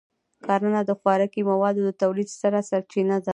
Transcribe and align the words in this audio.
کرنه 0.45 0.81
د 0.87 0.91
خوراکي 0.99 1.41
موادو 1.49 1.81
د 1.85 1.91
تولید 2.01 2.27
ستره 2.35 2.61
سرچینه 2.69 3.17
ده. 3.25 3.29